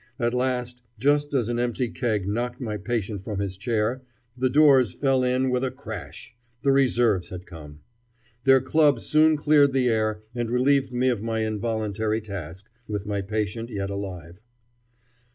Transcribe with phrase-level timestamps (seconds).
[0.17, 4.01] At last, just as an empty keg knocked my patient from his chair,
[4.35, 7.81] the doors fell in with a crash; the reserves had come.
[8.43, 13.21] Their clubs soon cleared the air and relieved me of my involuntary task, with my
[13.21, 14.41] patient yet alive.